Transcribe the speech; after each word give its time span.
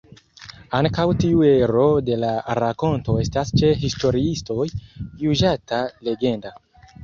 Ankaŭ 0.77 1.03
tiu 1.23 1.45
ero 1.49 1.83
de 2.07 2.17
la 2.23 2.31
rakonto 2.61 3.19
estas 3.27 3.53
ĉe 3.61 3.71
historiistoj 3.85 4.69
juĝata 5.29 5.87
legenda. 6.13 6.59